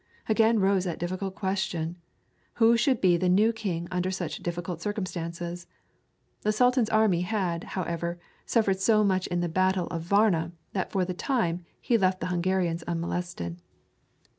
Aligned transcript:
Again 0.27 0.57
arose 0.57 0.85
that 0.85 0.97
difficult 0.97 1.35
question: 1.35 1.95
Who 2.55 2.75
should 2.75 3.01
be 3.01 3.17
the 3.17 3.29
new 3.29 3.53
king 3.53 3.87
under 3.91 4.09
such 4.09 4.39
difficult 4.39 4.81
circumstances? 4.81 5.67
The 6.41 6.51
Sultan's 6.51 6.89
army 6.89 7.21
had, 7.21 7.63
however, 7.77 8.17
suffered 8.43 8.79
so 8.79 9.03
much 9.03 9.27
in 9.27 9.41
the 9.41 9.47
battle 9.47 9.85
of 9.89 10.01
Varna 10.01 10.53
that 10.73 10.91
for 10.91 11.05
the 11.05 11.13
time 11.13 11.67
he 11.79 11.99
left 11.99 12.19
the 12.19 12.25
Hungarians 12.33 12.81
unmolested. 12.87 13.61